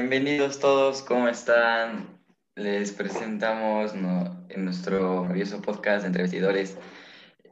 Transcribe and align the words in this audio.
Bienvenidos 0.00 0.60
todos, 0.60 1.02
¿cómo 1.02 1.28
están? 1.28 2.22
Les 2.54 2.92
presentamos 2.92 3.94
en 3.94 4.64
nuestro 4.64 5.22
maravilloso 5.22 5.60
podcast 5.60 6.02
de 6.02 6.06
entrevistadores. 6.06 6.78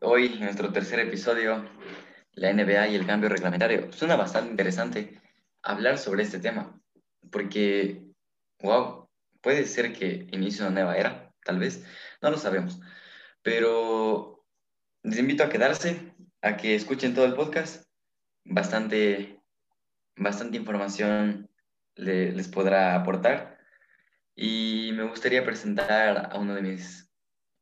Hoy, 0.00 0.38
nuestro 0.38 0.72
tercer 0.72 1.00
episodio, 1.00 1.68
la 2.34 2.52
NBA 2.52 2.86
y 2.86 2.94
el 2.94 3.04
cambio 3.04 3.28
reglamentario. 3.30 3.92
Suena 3.92 4.14
bastante 4.14 4.50
interesante 4.50 5.20
hablar 5.60 5.98
sobre 5.98 6.22
este 6.22 6.38
tema, 6.38 6.80
porque, 7.32 8.04
wow, 8.62 9.08
puede 9.40 9.64
ser 9.64 9.92
que 9.92 10.28
inicie 10.30 10.64
una 10.64 10.72
nueva 10.72 10.96
era, 10.96 11.32
tal 11.44 11.58
vez, 11.58 11.84
no 12.22 12.30
lo 12.30 12.38
sabemos. 12.38 12.78
Pero 13.42 14.44
les 15.02 15.18
invito 15.18 15.42
a 15.42 15.48
quedarse, 15.48 16.14
a 16.42 16.56
que 16.56 16.76
escuchen 16.76 17.12
todo 17.12 17.24
el 17.24 17.34
podcast. 17.34 17.84
Bastante, 18.44 19.40
bastante 20.14 20.58
información 20.58 21.50
les 21.96 22.48
podrá 22.48 22.94
aportar. 22.94 23.58
Y 24.34 24.92
me 24.94 25.04
gustaría 25.04 25.44
presentar 25.44 26.28
a 26.30 26.38
uno 26.38 26.54
de 26.54 26.62
mis 26.62 27.10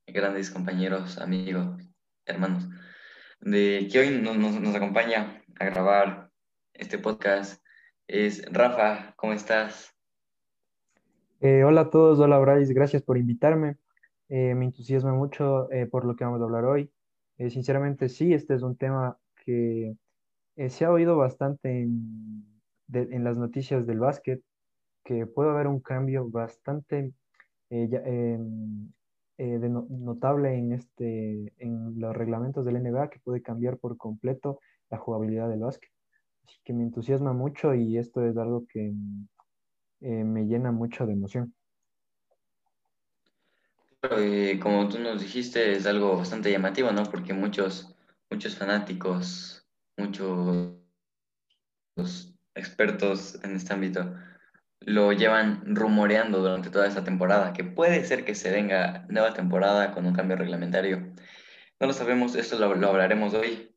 grandes 0.06 0.50
compañeros, 0.50 1.19
amigos, 1.19 1.81
hermanos, 2.27 2.69
de 3.41 3.89
que 3.91 4.00
hoy 4.00 4.11
nos, 4.20 4.75
acompaña 4.75 5.42
a 5.59 5.64
grabar 5.67 6.31
este 6.72 6.98
podcast. 6.98 7.62
Es 8.06 8.44
Rafa, 8.53 9.14
¿cómo 9.17 9.33
estás? 9.33 9.94
Eh, 11.41 11.62
hola 11.64 11.83
a 11.83 11.91
todos, 11.91 12.19
hola 12.19 12.39
Bryce, 12.39 12.75
gracias 12.75 13.03
por 13.03 13.19
invitarme. 13.19 13.77
Eh, 14.28 14.55
me 14.55 14.64
entusiasma 14.64 15.12
mucho 15.12 15.70
eh, 15.70 15.87
por 15.87 16.05
lo 16.05 16.16
que 16.16 16.25
vamos 16.25 16.41
a 16.41 16.44
hablar 16.44 16.64
hoy. 16.64 16.91
sinceramente, 17.39 18.09
sí, 18.09 18.33
este 18.33 18.55
es 18.55 18.62
un 18.62 18.77
tema 18.77 19.19
que 19.44 19.97
se 20.69 20.84
ha 20.84 20.91
oído 20.91 21.16
bastante 21.16 21.83
en 21.83 22.53
en 22.93 23.25
las 23.25 23.37
noticias 23.37 23.87
del 23.87 24.01
básquet 24.01 24.43
que 25.05 25.27
puede 25.27 25.51
haber 25.51 25.67
un 25.67 25.81
cambio 25.81 26.29
bastante 26.29 27.13
eh, 27.71 27.89
em, 28.05 28.93
eh, 29.37 29.59
notable 29.59 30.55
en, 30.55 30.73
este, 30.73 31.53
en 31.59 31.99
los 31.99 32.17
reglamentos 32.17 32.65
del 32.65 32.77
NBA 32.77 33.11
que 33.11 33.21
puede 33.21 33.43
cambiar 33.43 33.79
por 33.79 33.97
completo 33.97 34.61
la 34.91 34.99
jugabilidad 34.99 35.49
del 35.49 35.61
básquet. 35.61 35.91
Así 36.47 36.59
que 36.65 36.73
me 36.73 36.83
entusiasma 36.83 37.33
mucho 37.33 37.75
y 37.75 37.99
esto 37.99 38.25
es 38.25 38.37
algo 38.37 38.67
que 38.67 38.93
eh, 40.01 40.25
me 40.25 40.47
llena 40.47 40.73
mucho 40.73 41.07
de 41.07 41.12
emoción. 41.12 41.55
como 44.62 44.89
tú 44.89 44.99
nos 44.99 45.21
dijiste, 45.21 45.73
es 45.73 45.87
algo 45.87 46.17
bastante 46.17 46.51
llamativo, 46.51 46.93
¿no? 46.93 47.05
Porque 47.05 47.33
muchos, 47.33 47.95
muchos 48.31 48.57
fanáticos, 48.57 49.67
muchos 49.97 50.75
expertos 52.55 53.38
en 53.42 53.56
este 53.56 53.72
ámbito 53.72 54.14
lo 54.86 55.12
llevan 55.12 55.62
rumoreando 55.74 56.41
durante 56.41 56.70
toda 56.70 56.86
esta 56.86 57.05
temporada, 57.05 57.52
que 57.52 57.64
puede 57.64 58.05
ser 58.05 58.24
que 58.24 58.34
se 58.34 58.50
venga 58.50 59.06
nueva 59.08 59.33
temporada 59.34 59.92
con 59.92 60.06
un 60.06 60.14
cambio 60.14 60.36
reglamentario. 60.36 61.14
No 61.80 61.86
lo 61.86 61.92
sabemos, 61.92 62.36
esto 62.36 62.58
lo, 62.58 62.66
hablaremos 62.66 63.34
hoy 63.34 63.75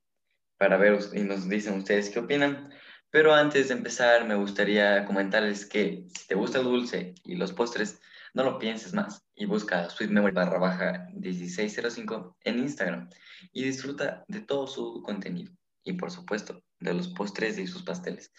para 0.58 0.77
ver 0.77 0.99
y 1.14 1.21
nos 1.21 1.48
dicen 1.48 1.77
ustedes 1.77 2.10
qué 2.10 2.20
opinan. 2.20 2.70
Pero 3.10 3.33
antes 3.33 3.70
de 3.70 3.76
empezar, 3.76 4.26
me 4.26 4.36
gustaría 4.36 5.05
comentarles 5.05 5.66
que 5.66 6.05
si 6.14 6.27
te 6.27 6.36
gusta 6.36 6.60
el 6.60 6.66
dulce 6.66 7.16
y 7.23 7.36
los 7.36 7.54
postres, 7.54 8.02
no 8.33 8.43
lo 8.43 8.60
pienses 8.60 8.93
más 8.93 9.26
y 9.33 9.45
busca 9.45 9.89
Sweet 9.89 10.11
Memory 10.11 10.33
barra 10.33 10.60
baja 10.60 11.08
1605 11.14 12.37
en 12.43 12.60
Instagram 12.60 13.10
y 13.54 13.64
disfruta 13.64 14.26
de 14.27 14.42
todo 14.42 14.67
su 14.67 15.02
contenido 15.02 15.54
y 15.83 15.93
por 15.93 16.11
supuesto 16.11 16.61
de 16.80 16.93
los 16.93 17.08
postres 17.08 17.58
y 17.58 17.66
sus 17.66 17.83
pasteles. 17.83 18.32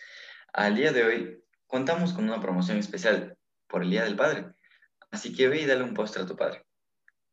Al 0.52 0.76
día 0.76 0.92
de 0.92 1.04
hoy 1.04 1.42
contamos 1.66 2.12
con 2.14 2.24
una 2.24 2.40
promoción 2.40 2.78
especial 2.78 3.36
por 3.66 3.82
el 3.82 3.90
Día 3.90 4.04
del 4.04 4.16
Padre, 4.16 4.46
así 5.10 5.36
que 5.36 5.48
ve 5.48 5.60
y 5.60 5.66
dale 5.66 5.84
un 5.84 5.92
postre 5.92 6.22
a 6.22 6.26
tu 6.26 6.36
padre, 6.36 6.64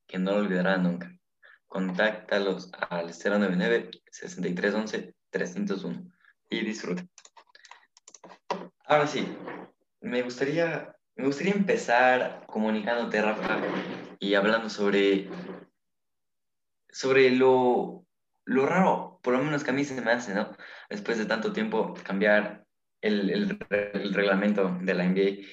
que 0.05 0.19
no 0.19 0.33
lo 0.33 0.39
olvidará 0.39 0.75
nunca. 0.77 1.17
Contáctalos 1.65 2.69
al 2.89 3.13
099-6311-301 3.13 6.11
y 6.49 6.65
disfruta. 6.65 7.05
Ahora 8.85 9.07
sí, 9.07 9.25
me 10.01 10.21
gustaría, 10.21 10.93
me 11.15 11.25
gustaría 11.25 11.53
empezar 11.53 12.45
comunicándote, 12.47 13.21
Rafa, 13.21 13.61
y 14.19 14.35
hablando 14.35 14.69
sobre, 14.69 15.29
sobre 16.89 17.31
lo, 17.31 18.05
lo 18.43 18.65
raro, 18.65 19.21
por 19.23 19.33
lo 19.33 19.41
menos 19.43 19.63
que 19.63 19.71
a 19.71 19.73
mí 19.73 19.85
se 19.85 20.01
me 20.01 20.11
hace, 20.11 20.35
¿no? 20.35 20.53
Después 20.89 21.17
de 21.17 21.25
tanto 21.25 21.53
tiempo 21.53 21.93
cambiar 22.03 22.64
el, 23.05 24.13
reglamento 24.13 24.77
de 24.81 24.93
la 24.93 25.05
NBA. 25.05 25.45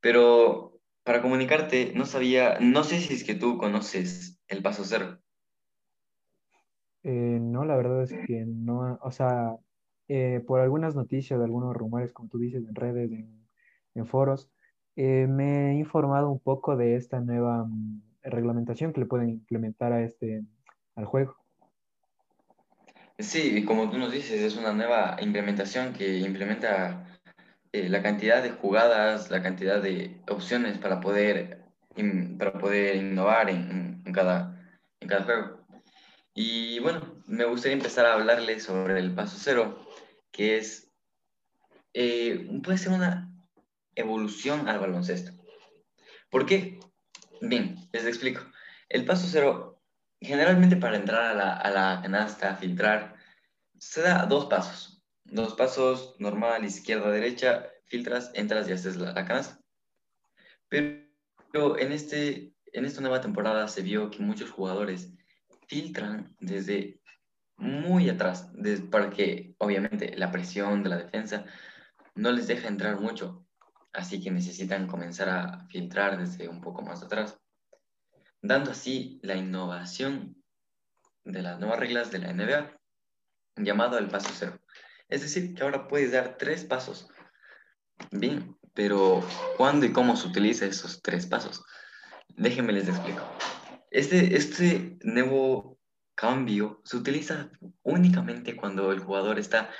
Pero 0.00 0.80
para 1.04 1.22
comunicarte, 1.22 1.92
no 1.94 2.06
sabía, 2.06 2.58
no 2.60 2.84
sé 2.84 3.00
si 3.00 3.14
es 3.14 3.24
que 3.24 3.34
tú 3.34 3.58
conoces 3.58 4.40
el 4.48 4.62
paso 4.62 4.84
cero. 4.84 5.18
Eh, 7.04 7.38
no, 7.40 7.64
la 7.64 7.76
verdad 7.76 8.02
es 8.02 8.12
que 8.26 8.44
no, 8.46 8.98
o 9.02 9.10
sea, 9.10 9.56
eh, 10.08 10.40
por 10.46 10.60
algunas 10.60 10.94
noticias, 10.94 11.38
de 11.38 11.44
algunos 11.44 11.76
rumores, 11.76 12.12
como 12.12 12.28
tú 12.28 12.38
dices, 12.38 12.64
en 12.66 12.74
redes, 12.74 13.10
en, 13.94 14.06
foros, 14.06 14.50
eh, 14.96 15.26
me 15.28 15.72
he 15.72 15.74
informado 15.78 16.30
un 16.30 16.38
poco 16.38 16.76
de 16.76 16.96
esta 16.96 17.20
nueva 17.20 17.64
mm, 17.64 18.02
reglamentación 18.22 18.92
que 18.92 19.00
le 19.00 19.06
pueden 19.06 19.30
implementar 19.30 19.92
a 19.92 20.02
este, 20.02 20.44
al 20.94 21.06
juego. 21.06 21.41
Sí, 23.18 23.64
como 23.64 23.90
tú 23.90 23.98
nos 23.98 24.12
dices, 24.12 24.40
es 24.40 24.56
una 24.56 24.72
nueva 24.72 25.16
implementación 25.20 25.92
que 25.92 26.18
implementa 26.18 27.06
eh, 27.72 27.88
la 27.88 28.02
cantidad 28.02 28.42
de 28.42 28.50
jugadas, 28.50 29.30
la 29.30 29.42
cantidad 29.42 29.80
de 29.82 30.20
opciones 30.28 30.78
para 30.78 31.00
poder, 31.00 31.62
para 32.38 32.52
poder 32.54 32.96
innovar 32.96 33.50
en, 33.50 34.02
cada, 34.12 34.60
en 35.00 35.08
cada 35.08 35.24
juego. 35.24 35.66
Y 36.34 36.78
bueno, 36.80 37.22
me 37.26 37.44
gustaría 37.44 37.76
empezar 37.76 38.06
a 38.06 38.14
hablarles 38.14 38.64
sobre 38.64 38.98
el 38.98 39.14
paso 39.14 39.38
cero, 39.38 39.86
que 40.30 40.56
es, 40.56 40.90
eh, 41.94 42.48
puede 42.62 42.78
ser 42.78 42.92
una 42.92 43.30
evolución 43.94 44.68
al 44.68 44.80
baloncesto. 44.80 45.32
¿Por 46.30 46.46
qué? 46.46 46.80
Bien, 47.40 47.76
les 47.92 48.06
explico. 48.06 48.42
El 48.88 49.04
paso 49.04 49.26
cero 49.30 49.71
generalmente 50.22 50.76
para 50.76 50.96
entrar 50.96 51.22
a 51.22 51.34
la, 51.34 51.56
a 51.56 51.70
la 51.70 52.00
canasta, 52.02 52.56
filtrar, 52.56 53.16
se 53.78 54.02
da 54.02 54.26
dos 54.26 54.46
pasos. 54.46 55.02
Dos 55.24 55.54
pasos 55.54 56.16
normal, 56.18 56.64
izquierda, 56.64 57.10
derecha, 57.10 57.66
filtras, 57.84 58.30
entras 58.34 58.68
y 58.68 58.72
haces 58.72 58.96
la, 58.96 59.14
canasta. 59.24 59.60
Pero 60.68 61.78
en, 61.78 61.92
este, 61.92 62.54
en 62.72 62.84
esta 62.84 63.00
nueva 63.00 63.20
temporada 63.20 63.68
se 63.68 63.82
vio 63.82 64.10
que 64.10 64.22
muchos 64.22 64.50
jugadores 64.50 65.12
filtran 65.66 66.34
desde 66.38 67.00
muy 67.56 68.08
atrás, 68.08 68.50
para 68.90 69.10
que 69.10 69.54
obviamente 69.58 70.16
la 70.16 70.30
presión 70.30 70.82
de 70.82 70.88
la 70.88 70.96
defensa 70.96 71.44
no 72.14 72.32
les 72.32 72.46
deja 72.46 72.68
entrar 72.68 73.00
mucho. 73.00 73.46
Así 73.92 74.22
que 74.22 74.30
necesitan 74.30 74.86
comenzar 74.86 75.28
a 75.28 75.66
filtrar 75.68 76.18
desde 76.18 76.48
un 76.48 76.60
poco 76.60 76.82
más 76.82 77.02
atrás 77.02 77.41
dando 78.42 78.72
así 78.72 79.20
la 79.22 79.36
innovación 79.36 80.36
de 81.24 81.42
las 81.42 81.60
nuevas 81.60 81.78
reglas 81.78 82.10
de 82.10 82.18
la 82.18 82.32
NBA, 82.32 82.76
llamado 83.56 83.98
el 83.98 84.08
paso 84.08 84.30
cero. 84.34 84.58
Es 85.08 85.22
decir, 85.22 85.54
que 85.54 85.62
ahora 85.62 85.86
puedes 85.86 86.12
dar 86.12 86.36
tres 86.36 86.64
pasos. 86.64 87.08
Bien, 88.10 88.56
pero 88.74 89.24
¿cuándo 89.56 89.86
y 89.86 89.92
cómo 89.92 90.16
se 90.16 90.26
utiliza 90.26 90.66
esos 90.66 91.00
tres 91.00 91.26
pasos? 91.26 91.62
Déjenme 92.36 92.72
les 92.72 92.88
explico. 92.88 93.22
Este, 93.90 94.36
este 94.36 94.98
nuevo 95.02 95.78
cambio 96.14 96.80
se 96.84 96.96
utiliza 96.96 97.50
únicamente 97.82 98.56
cuando 98.56 98.90
el 98.90 99.00
jugador 99.00 99.38
está 99.38 99.70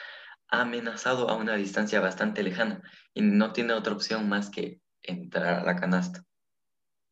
amenazado 0.48 1.28
a 1.28 1.36
una 1.36 1.56
distancia 1.56 2.00
bastante 2.00 2.42
lejana 2.42 2.82
y 3.14 3.22
no 3.22 3.52
tiene 3.52 3.72
otra 3.72 3.94
opción 3.94 4.28
más 4.28 4.50
que 4.50 4.80
entrar 5.02 5.60
a 5.60 5.64
la 5.64 5.76
canasta 5.76 6.24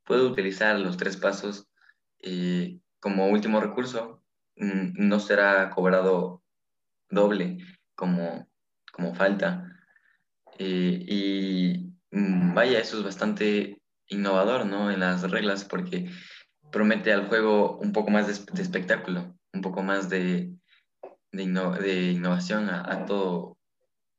puede 0.04 0.22
utilizar 0.22 0.78
los 0.78 0.96
tres 0.96 1.16
pasos 1.16 1.68
y 2.18 2.80
como 3.00 3.28
último 3.28 3.60
recurso. 3.60 4.22
Mm, 4.56 5.08
no 5.08 5.20
será 5.20 5.70
cobrado 5.70 6.42
doble 7.08 7.58
como, 7.94 8.48
como 8.92 9.14
falta. 9.14 9.76
Eh, 10.58 11.04
y 11.06 11.94
mm, 12.10 12.54
vaya, 12.54 12.80
eso 12.80 12.98
es 12.98 13.04
bastante 13.04 13.80
innovador, 14.08 14.66
¿no? 14.66 14.90
En 14.90 15.00
las 15.00 15.28
reglas 15.30 15.64
porque 15.64 16.10
promete 16.70 17.12
al 17.12 17.28
juego 17.28 17.78
un 17.78 17.92
poco 17.92 18.10
más 18.10 18.26
de, 18.26 18.62
espectáculo, 18.62 19.34
un 19.52 19.60
poco 19.62 19.82
más 19.82 20.08
de, 20.08 20.54
de, 21.32 22.12
innovación 22.12 22.68
a, 22.70 23.06
todo, 23.06 23.58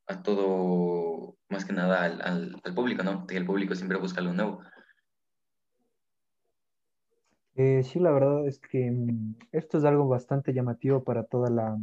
a 0.08 0.22
todo, 0.24 1.38
más 1.50 1.66
que 1.66 1.74
nada 1.74 2.04
al, 2.04 2.22
al, 2.64 2.74
público, 2.74 3.04
¿no? 3.04 3.28
Que 3.28 3.38
el 3.38 3.46
público 3.46 3.76
siempre 3.76 3.98
busca 3.98 4.22
lo 4.22 4.34
nuevo. 4.34 4.62
Eh, 7.56 7.84
sí, 7.84 8.00
la 8.00 8.12
verdad 8.12 8.48
es 8.48 8.60
que 8.60 8.90
mm, 8.92 9.36
esto 9.52 9.78
es 9.78 9.84
algo 9.84 10.08
bastante 10.08 10.54
llamativo 10.54 11.04
para 11.04 11.24
toda 11.26 11.50
la, 11.50 11.78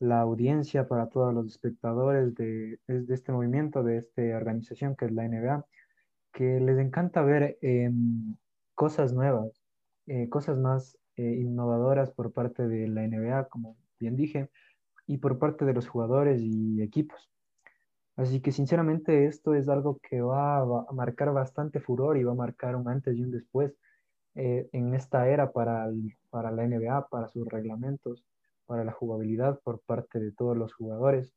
la 0.00 0.20
audiencia, 0.20 0.88
para 0.88 1.08
todos 1.08 1.34
los 1.34 1.46
espectadores 1.46 2.34
de, 2.34 2.78
de 2.86 3.14
este 3.14 3.32
movimiento, 3.32 3.82
de 3.82 3.98
esta 3.98 4.22
organización 4.36 4.96
que 4.96 5.06
es 5.06 5.12
la 5.12 5.24
NBA, 5.24 5.66
que 6.32 6.60
les 6.60 6.78
encanta 6.78 7.22
ver 7.22 7.58
em, 7.62 8.36
cosas 8.74 9.12
nuevas, 9.12 9.62
eh, 10.06 10.28
cosas 10.28 10.58
más 10.58 10.98
eh, 11.16 11.22
innovadoras 11.22 12.10
por 12.12 12.32
parte 12.32 12.68
de 12.68 12.88
la 12.88 13.02
NBA, 13.04 13.48
como 13.48 13.76
bien 13.98 14.16
dije, 14.16 14.50
y 15.06 15.18
por 15.18 15.38
parte 15.38 15.64
de 15.64 15.74
los 15.74 15.88
jugadores 15.88 16.40
y 16.42 16.80
equipos. 16.82 17.30
Así 18.16 18.40
que 18.40 18.52
sinceramente 18.52 19.26
esto 19.26 19.54
es 19.54 19.68
algo 19.68 19.98
que 19.98 20.20
va, 20.20 20.58
a 20.58 20.92
marcar 20.92 21.32
bastante 21.32 21.80
furor 21.80 22.18
y 22.18 22.24
va 22.24 22.32
a 22.32 22.34
marcar 22.36 22.76
un 22.76 22.88
antes 22.88 23.16
y 23.16 23.22
un 23.22 23.30
después 23.30 23.74
eh, 24.38 24.68
en 24.72 24.94
esta 24.94 25.28
era 25.28 25.52
para, 25.52 25.86
para 26.30 26.50
la 26.50 26.66
NBA, 26.66 27.08
para 27.08 27.28
sus 27.28 27.46
reglamentos, 27.46 28.24
para 28.66 28.84
la 28.84 28.92
jugabilidad 28.92 29.60
por 29.62 29.80
parte 29.80 30.18
de 30.20 30.32
todos 30.32 30.56
los 30.56 30.72
jugadores 30.74 31.34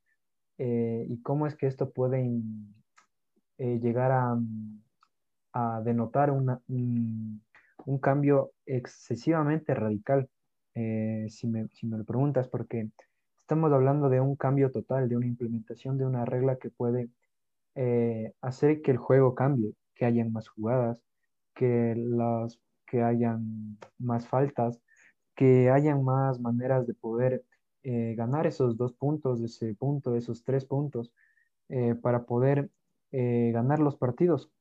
y 0.57 1.19
cómo 1.23 1.47
es 1.47 1.55
que 1.55 1.65
esto 1.65 1.89
puede 1.89 2.39
llegar 3.57 4.11
a, 4.11 4.37
a 5.53 5.81
denotar 5.83 6.31
un, 6.31 7.41
cambio 8.01 8.51
excesivamente 8.65 9.73
radical, 9.73 10.29
eh, 10.75 11.27
si, 11.29 11.47
me, 11.47 11.67
lo 11.83 12.03
preguntas, 12.05 12.47
porque 12.47 12.89
estamos 13.39 13.71
hablando 13.71 14.09
de 14.09 14.21
un 14.21 14.35
cambio 14.35 14.71
total, 14.71 15.09
de 15.09 15.17
una 15.17 15.27
implementación 15.27 15.97
de 15.97 16.05
una 16.05 16.25
regla 16.25 16.57
que 16.57 16.69
puede 16.69 17.09
eh, 17.75 18.33
hacer 18.41 18.81
que 18.81 18.91
el 18.91 18.97
juego 18.97 19.35
cambie, 19.35 19.73
que 19.95 20.05
hayan 20.05 20.31
más 20.31 20.47
jugadas, 20.47 20.97
que, 21.53 21.95
las, 21.97 22.59
que 22.91 23.01
hayan 23.01 23.77
más 23.97 24.27
faltas, 24.27 24.81
que 25.35 25.71
hayan 25.71 26.03
más 26.03 26.39
maneras 26.39 26.85
de 26.85 26.93
poder 26.93 27.43
eh, 27.83 28.13
ganar 28.15 28.45
esos 28.45 28.77
dos 28.77 28.93
puntos, 28.93 29.41
ese 29.41 29.73
punto, 29.75 30.15
esos 30.15 30.43
tres 30.43 30.65
puntos, 30.65 31.11
para 32.01 32.25
poder 32.25 32.69
ganar 33.11 33.79
los 33.79 33.95
partidos. 33.95 34.51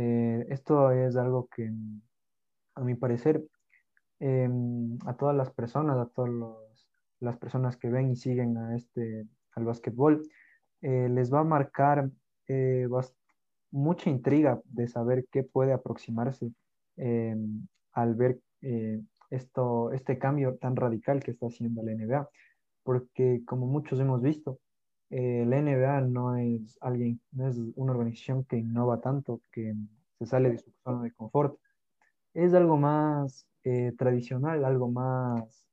Eh, 0.00 0.46
esto 0.50 0.92
es 0.92 1.16
algo 1.16 1.48
que, 1.48 1.72
a 2.76 2.82
mi 2.82 2.94
parecer, 2.94 3.44
em, 4.20 4.96
a 5.06 5.16
todas 5.16 5.34
las 5.34 5.50
personas, 5.50 5.98
a 5.98 6.06
todas 6.06 6.30
las 7.18 7.36
personas 7.36 7.76
que 7.76 7.90
ven 7.90 8.12
y 8.12 8.16
siguen 8.16 8.56
a 8.58 8.76
este, 8.76 9.26
al 9.56 9.64
básquetbol, 9.64 10.22
eh, 10.82 11.08
les 11.08 11.34
va 11.34 11.40
a 11.40 11.44
marcar 11.44 12.08
eh, 12.46 12.86
mucha 13.72 14.08
intriga 14.08 14.60
de 14.66 14.86
saber 14.86 15.26
qué 15.32 15.42
puede 15.42 15.72
aproximarse 15.72 16.52
em, 16.98 17.66
al 17.92 18.14
ver 18.14 18.40
esto, 19.30 19.92
este 19.92 20.18
cambio 20.18 20.56
tan 20.56 20.76
radical 20.76 21.22
que 21.22 21.32
está 21.32 21.46
haciendo 21.46 21.82
la 21.82 21.92
NBA. 21.92 22.28
Porque 22.82 23.42
como 23.46 23.66
muchos 23.66 24.00
hemos 24.00 24.22
visto, 24.22 24.60
eh, 25.10 25.44
la 25.46 25.58
NBA 25.58 26.02
no 26.02 26.36
es 26.36 26.78
alguien, 26.80 27.20
no 27.32 27.48
es 27.48 27.58
una 27.76 27.92
organización 27.92 28.44
que 28.44 28.58
innova 28.58 29.00
tanto, 29.00 29.40
que 29.52 29.74
se 30.18 30.26
sale 30.26 30.50
de 30.50 30.58
su 30.58 30.70
zona 30.84 31.02
de 31.02 31.12
confort. 31.12 31.58
Es 32.34 32.54
algo 32.54 32.76
más 32.76 33.46
eh, 33.64 33.92
tradicional, 33.96 34.64
algo 34.64 34.90
más 34.90 35.66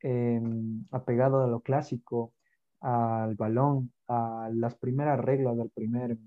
em, 0.00 0.86
apegado 0.90 1.42
a 1.42 1.46
lo 1.46 1.60
clásico, 1.60 2.32
al 2.80 3.34
balón, 3.36 3.92
a 4.08 4.50
las 4.52 4.76
primeras 4.76 5.18
reglas, 5.20 5.58
al 5.58 5.70
primer, 5.70 6.18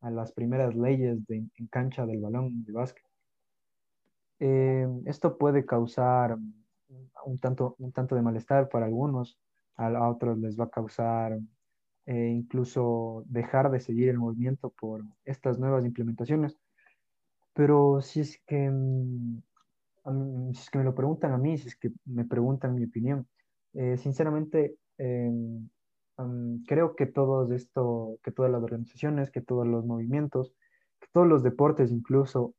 a 0.00 0.10
las 0.10 0.32
primeras 0.32 0.74
leyes 0.76 1.26
de, 1.26 1.36
en 1.36 1.66
cancha 1.68 2.06
del 2.06 2.20
balón 2.20 2.64
de 2.64 2.72
básquet. 2.72 3.07
Em, 4.38 5.02
esto 5.06 5.36
puede 5.36 5.64
causar 5.66 6.38
un 7.24 7.38
tanto, 7.38 7.74
un 7.78 7.92
tanto 7.92 8.14
de 8.14 8.22
malestar 8.22 8.68
para 8.68 8.86
algunos, 8.86 9.38
a 9.76 10.08
otros 10.08 10.38
les 10.38 10.58
va 10.58 10.64
a 10.64 10.70
causar 10.70 11.38
e 12.06 12.26
incluso 12.28 13.22
dejar 13.26 13.70
de 13.70 13.80
seguir 13.80 14.08
el 14.08 14.18
movimiento 14.18 14.70
por 14.70 15.04
estas 15.24 15.58
nuevas 15.58 15.84
implementaciones. 15.84 16.58
Pero 17.52 18.00
si 18.00 18.20
es 18.20 18.40
que, 18.46 18.70
mm, 18.70 19.42
si 20.54 20.60
es 20.62 20.70
que 20.70 20.78
me 20.78 20.84
lo 20.84 20.94
preguntan 20.94 21.32
a 21.32 21.38
mí, 21.38 21.58
si 21.58 21.68
es 21.68 21.76
que 21.76 21.92
me 22.06 22.24
preguntan 22.24 22.74
mi 22.74 22.84
opinión, 22.84 23.28
eh, 23.74 23.96
sinceramente 23.98 24.76
em, 24.98 25.68
creo 26.66 26.96
que 26.96 27.06
todos 27.06 27.50
esto, 27.52 28.18
que 28.22 28.32
todas 28.32 28.50
las 28.50 28.62
organizaciones, 28.62 29.30
que 29.30 29.40
todos 29.40 29.66
los 29.66 29.84
movimientos, 29.84 30.54
que 31.00 31.06
todos 31.12 31.28
los 31.28 31.42
deportes 31.44 31.92
incluso 31.92 32.54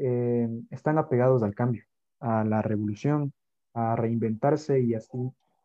em, 0.00 0.66
están 0.70 0.98
apegados 0.98 1.42
al 1.42 1.54
cambio, 1.54 1.84
a 2.20 2.44
la 2.44 2.62
revolución, 2.62 3.32
a 3.74 3.96
reinventarse 3.96 4.80
y 4.80 4.94
así 4.94 5.18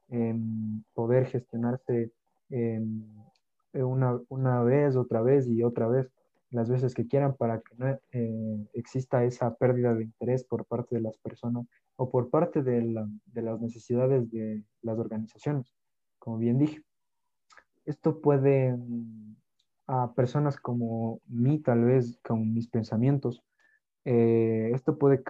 em, 0.09 0.83
poder 0.93 1.25
gestionarse 1.27 2.11
eh, 2.49 2.81
una, 3.73 4.19
una, 4.29 4.61
vez, 4.63 4.95
otra 4.95 5.21
vez 5.21 5.47
y 5.47 5.63
otra 5.63 5.87
vez, 5.87 6.11
las 6.51 6.69
veces 6.69 6.93
que 6.93 7.07
quieran 7.07 7.35
para 7.35 7.59
que 7.59 7.75
no 7.77 7.99
eh, 8.11 8.67
exista 8.73 9.23
esa 9.23 9.55
pérdida 9.55 9.93
de 9.93 10.03
interés 10.03 10.43
por 10.43 10.65
parte 10.65 10.95
de 10.95 11.01
las 11.01 11.17
personas 11.17 11.65
o 11.95 12.09
por 12.09 12.29
parte 12.29 12.61
de, 12.61 12.81
la, 12.81 13.07
de 13.25 13.41
las 13.41 13.59
necesidades 13.61 14.29
de 14.31 14.63
las 14.81 14.99
organizaciones, 14.99 15.73
como 16.19 16.37
bien 16.37 16.57
dije. 16.59 16.83
Esto 17.85 18.19
puede 18.19 18.73
mm, 18.73 19.35
a 19.87 20.13
personas 20.13 20.57
como 20.57 21.21
mí, 21.27 21.59
tal 21.59 21.85
vez 21.85 22.19
con 22.23 22.53
mis 22.53 22.67
pensamientos, 22.67 23.41
eh, 24.05 24.71
esto 24.73 24.97
puede, 24.97 25.23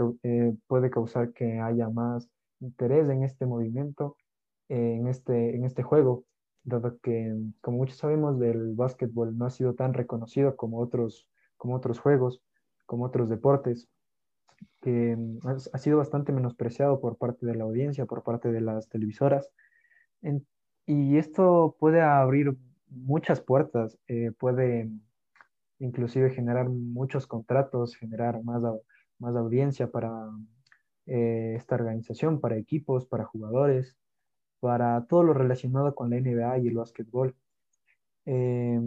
puede 0.68 0.89
causar 0.89 1.33
que 1.33 1.60
haya 1.60 1.89
más 1.89 2.30
interés 2.60 3.10
en 3.10 3.24
este 3.24 3.45
movimiento, 3.45 4.18
en, 4.69 5.07
este, 5.07 5.56
en 5.56 5.66
este 5.66 5.83
juego, 5.83 6.25
dado 6.63 6.98
que, 7.00 7.33
como 7.62 7.77
muchos 7.77 7.98
sabemos, 7.98 8.39
del 8.39 8.74
básquetbol 8.74 9.38
no 9.38 9.45
ha 9.45 9.50
sido 9.50 9.75
tan 9.75 9.94
reconocido 9.94 10.56
como 10.56 10.80
otros, 10.80 11.27
como 11.57 11.75
otros 11.75 12.00
juegos, 12.00 12.42
como 12.86 13.06
otros 13.06 13.30
deportes, 13.30 13.88
que 14.81 15.15
mm, 15.15 15.39
ha, 15.48 15.77
sido 15.77 15.98
bastante 15.98 16.32
menospreciado 16.32 17.00
por 17.00 17.17
parte 17.17 17.46
de 17.46 17.55
la 17.55 17.63
audiencia, 17.63 18.05
por 18.05 18.24
parte 18.24 18.51
de 18.51 18.62
las 18.62 18.89
televisoras. 18.89 19.50
y 20.88 21.17
esto 21.17 21.75
puede 21.79 22.01
abrir 22.01 22.55
muchas 22.89 23.41
puertas, 23.41 23.98
eh, 24.08 24.32
puede 24.38 24.89
inclusive 25.79 26.29
generar 26.32 26.70
muchos 26.70 27.27
contratos, 27.27 27.96
generar 27.96 28.44
más, 28.44 28.62
más 29.20 29.36
audiencia 29.36 29.91
para 29.91 30.29
eh, 31.05 31.53
esta 31.55 31.75
organización, 31.75 32.39
para 32.39 32.58
equipos, 32.58 33.05
para 33.05 33.25
jugadores 33.25 33.98
para 34.65 35.05
todo 35.05 35.22
lo 35.22 35.36
relacionado 35.36 35.94
con 35.94 36.10
la 36.10 36.20
NBA 36.20 36.58
y 36.58 36.67
el 36.70 36.77
básquetbol. 36.77 37.36
Eh, 38.25 38.79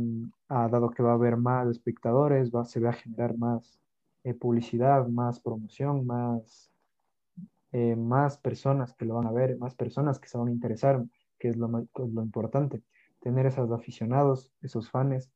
dado 0.48 0.90
que 0.90 1.04
va 1.04 1.12
a 1.12 1.14
haber 1.14 1.36
más 1.36 1.68
espectadores, 1.68 2.50
va, 2.50 2.64
se 2.64 2.80
va 2.80 2.90
a 2.90 2.94
generar 2.94 3.38
más 3.38 3.78
eh, 4.24 4.34
publicidad, 4.34 5.06
más 5.06 5.38
promoción, 5.38 6.04
más, 6.04 6.72
eh, 7.70 7.94
más 7.94 8.38
personas 8.38 8.92
que 8.94 9.04
lo 9.04 9.14
van 9.14 9.28
a 9.28 9.30
ver, 9.30 9.56
más 9.58 9.76
personas 9.76 10.18
que 10.18 10.26
se 10.26 10.36
van 10.36 10.48
a 10.48 10.50
interesar, 10.50 11.04
que 11.38 11.50
es 11.50 11.56
lo, 11.56 11.68
lo 11.68 12.22
importante. 12.24 12.82
Tener 13.20 13.46
esos 13.46 13.70
aficionados, 13.70 14.52
esos 14.62 14.90
fans, 14.90 15.30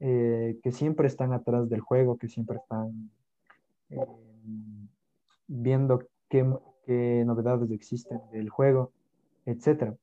que 0.00 0.72
siempre 0.72 1.06
están 1.06 1.32
atrás 1.34 1.68
del 1.68 1.80
juego, 1.80 2.16
que 2.16 2.28
siempre 2.28 2.56
están 2.56 3.10
viendo 5.46 6.02
qué, 6.28 6.50
qué 6.86 7.22
novedades 7.26 7.70
existen 7.70 8.18
del 8.32 8.48
juego 8.48 8.92
etcétera. 9.46 9.94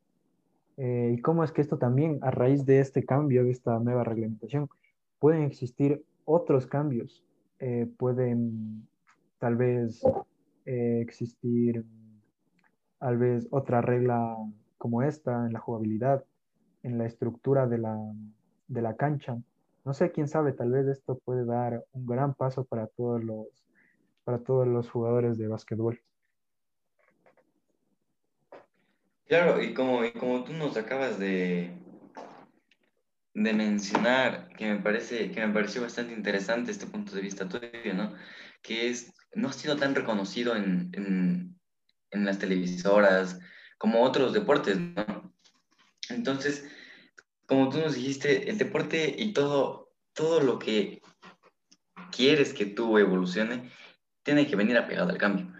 Eh, 0.77 1.15
y 1.17 1.21
cómo 1.21 1.43
es 1.43 1.51
que 1.51 1.61
esto 1.61 1.77
también, 1.77 2.19
a 2.21 2.31
raíz 2.31 2.65
de 2.65 2.79
este 2.79 3.03
cambio, 3.05 3.43
de 3.43 3.51
esta 3.51 3.79
nueva 3.79 4.03
reglamentación, 4.03 4.69
pueden 5.19 5.43
existir 5.43 6.03
otros 6.25 6.67
cambios. 6.67 7.23
Eh, 7.59 7.87
pueden 7.97 8.87
tal 9.39 9.55
vez 9.55 10.03
eh, 10.65 10.99
existir 11.01 11.83
tal 12.99 13.17
vez 13.17 13.47
otra 13.51 13.81
regla 13.81 14.35
como 14.77 15.03
esta 15.03 15.45
en 15.45 15.53
la 15.53 15.59
jugabilidad, 15.59 16.23
en 16.83 16.97
la 16.97 17.05
estructura 17.05 17.67
de 17.67 17.77
la, 17.77 17.97
de 18.67 18.81
la 18.81 18.95
cancha. 18.95 19.37
No 19.87 19.93
sé, 19.93 20.11
quién 20.11 20.27
sabe, 20.27 20.51
tal 20.51 20.69
vez 20.69 20.85
esto 20.87 21.17
puede 21.23 21.45
dar 21.45 21.81
un 21.93 22.05
gran 22.05 22.33
paso 22.33 22.65
para 22.65 22.87
todos 22.87 23.23
los, 23.23 23.47
para 24.25 24.37
todos 24.37 24.67
los 24.67 24.89
jugadores 24.89 25.37
de 25.37 25.47
básquetbol. 25.47 26.01
Claro, 29.29 29.63
y 29.63 29.73
como, 29.73 30.03
y 30.03 30.11
como 30.11 30.43
tú 30.43 30.51
nos 30.51 30.75
acabas 30.75 31.17
de, 31.17 31.71
de 33.33 33.53
mencionar, 33.53 34.49
que 34.57 34.73
me, 34.73 34.81
parece, 34.81 35.31
que 35.31 35.47
me 35.47 35.53
pareció 35.53 35.81
bastante 35.83 36.11
interesante 36.11 36.71
este 36.71 36.87
punto 36.87 37.15
de 37.15 37.21
vista 37.21 37.47
tuyo, 37.47 37.93
¿no? 37.93 38.13
Que 38.61 38.89
es, 38.89 39.13
no 39.35 39.47
ha 39.47 39.53
sido 39.53 39.77
tan 39.77 39.95
reconocido 39.95 40.57
en, 40.57 40.91
en, 42.11 42.25
las 42.25 42.39
televisoras 42.39 43.39
como 43.77 44.03
otros 44.03 44.33
deportes, 44.33 44.77
¿no? 44.77 45.33
Entonces, 46.09 46.69
como 47.47 47.69
tú 47.69 47.79
nos 47.79 47.95
dijiste, 47.95 48.49
el 48.49 48.57
deporte 48.57 49.15
y 49.17 49.33
todo, 49.33 49.93
todo 50.13 50.41
lo 50.41 50.59
que 50.59 51.01
quieres 52.11 52.53
que 52.53 52.65
tú 52.65 52.97
evolucione, 52.97 53.71
tiene 54.23 54.45
que 54.45 54.55
venir 54.55 54.77
apegado 54.77 55.09
al 55.09 55.17
cambio. 55.17 55.53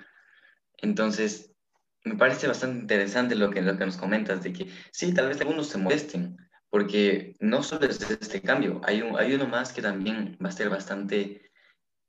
Entonces, 0.78 1.56
me 2.04 2.16
parece 2.16 2.48
bastante 2.48 2.82
interesante 2.82 3.36
lo 3.36 3.50
que, 3.50 3.62
lo 3.62 3.78
que 3.78 3.86
nos 3.86 3.98
comentas, 3.98 4.44
de 4.44 4.54
que 4.54 4.68
sí, 4.92 5.14
tal 5.14 5.30
vez 5.30 5.40
algunos 5.40 5.68
se 5.68 5.78
molesten, 5.78 6.38
porque 6.70 7.36
no 7.40 7.64
solo 7.64 7.86
es 7.86 8.02
este 8.10 8.42
cambio, 8.42 8.82
hay, 8.84 9.02
un, 9.02 9.18
hay 9.18 9.34
uno 9.34 9.48
más 9.48 9.72
que 9.72 9.82
también 9.82 10.38
va 10.44 10.50
a 10.50 10.52
ser 10.52 10.70
bastante, 10.70 11.50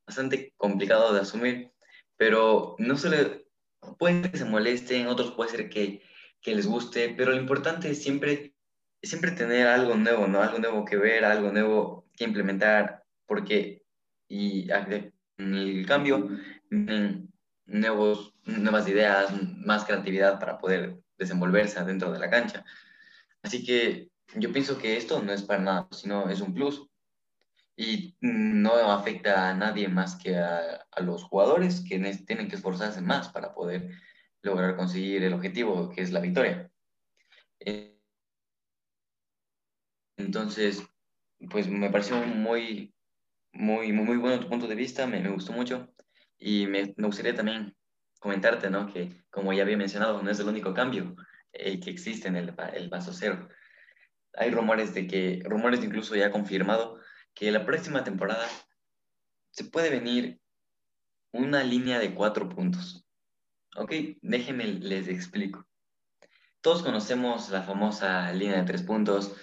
bastante 0.06 0.52
complicado 0.56 1.12
de 1.12 1.20
asumir, 1.20 1.72
pero 2.16 2.74
no 2.78 2.96
solo 2.96 3.16
puede 3.98 4.30
que 4.30 4.38
se 4.38 4.44
molesten, 4.44 5.06
otros 5.06 5.32
puede 5.32 5.50
ser 5.50 5.70
que, 5.70 6.02
que 6.40 6.54
les 6.54 6.66
guste, 6.66 7.14
pero 7.16 7.30
lo 7.30 7.36
importante 7.36 7.90
es 7.90 8.02
siempre, 8.02 8.54
siempre 9.02 9.32
tener 9.32 9.66
algo 9.66 9.94
nuevo, 9.94 10.26
¿no? 10.26 10.42
Algo 10.42 10.58
nuevo 10.58 10.84
que 10.84 10.96
ver, 10.96 11.24
algo 11.24 11.52
nuevo 11.52 12.06
que 12.16 12.24
implementar, 12.24 13.04
porque 13.26 13.82
y 14.28 14.68
en 14.70 15.12
el 15.54 15.86
cambio 15.86 16.28
nuevos, 17.66 18.34
nuevas 18.44 18.88
ideas, 18.88 19.30
más 19.64 19.84
creatividad 19.84 20.38
para 20.38 20.58
poder 20.58 20.96
desenvolverse 21.16 21.82
dentro 21.84 22.12
de 22.12 22.18
la 22.18 22.30
cancha. 22.30 22.64
Así 23.42 23.64
que 23.64 24.10
yo 24.34 24.52
pienso 24.52 24.78
que 24.78 24.96
esto 24.96 25.22
no 25.22 25.32
es 25.32 25.42
para 25.42 25.62
nada, 25.62 25.88
sino 25.90 26.28
es 26.28 26.40
un 26.40 26.54
plus. 26.54 26.86
Y 27.76 28.16
no 28.20 28.74
afecta 28.90 29.48
a 29.48 29.54
nadie 29.54 29.86
más 29.88 30.16
que 30.16 30.36
a, 30.36 30.84
a 30.90 31.00
los 31.00 31.22
jugadores 31.22 31.84
que 31.88 32.00
tienen 32.26 32.48
que 32.48 32.56
esforzarse 32.56 33.00
más 33.00 33.28
para 33.28 33.54
poder 33.54 33.90
lograr 34.42 34.76
conseguir 34.76 35.22
el 35.22 35.32
objetivo, 35.32 35.88
que 35.88 36.02
es 36.02 36.10
la 36.10 36.20
victoria. 36.20 36.68
Entonces, 40.18 40.82
pues 41.50 41.68
me 41.68 41.90
pareció 41.90 42.16
muy, 42.18 42.92
muy, 43.52 43.92
muy, 43.92 44.04
muy 44.04 44.16
bueno 44.16 44.40
tu 44.40 44.48
punto 44.48 44.66
de 44.66 44.74
vista, 44.74 45.06
me, 45.06 45.20
me 45.20 45.30
gustó 45.30 45.52
mucho. 45.52 45.88
Y 46.38 46.66
me, 46.66 46.92
me, 46.96 47.06
gustaría 47.06 47.34
también 47.34 47.74
comentarte, 48.20 48.68
¿no? 48.68 48.92
Que 48.92 49.24
como 49.30 49.52
ya 49.52 49.62
había 49.62 49.76
mencionado, 49.76 50.22
no 50.22 50.30
es 50.30 50.38
el 50.40 50.48
único 50.48 50.74
cambio 50.74 51.16
el 51.52 51.80
que 51.80 51.90
existe 51.90 52.28
en 52.28 52.36
el, 52.36 52.54
el 52.74 52.88
vaso 52.88 53.12
cero. 53.12 53.48
Hay 54.34 54.50
rumores 54.50 54.92
de 54.92 55.06
que, 55.06 55.40
rumores 55.44 55.82
incluso 55.82 56.14
ya 56.14 56.30
confirmado, 56.30 57.00
que 57.34 57.50
la 57.50 57.64
próxima 57.64 58.04
temporada 58.04 58.46
se 59.50 59.64
puede 59.64 59.90
venir 59.90 60.40
una 61.32 61.62
línea 61.62 61.98
de 61.98 62.14
cuatro 62.14 62.48
puntos. 62.48 63.04
Ok, 63.76 63.92
déjenme 64.20 64.66
les 64.66 65.08
explico. 65.08 65.66
Todos 66.60 66.82
conocemos 66.82 67.50
la 67.50 67.62
famosa 67.62 68.32
línea 68.32 68.58
de 68.58 68.64
tres 68.64 68.82
puntos, 68.82 69.36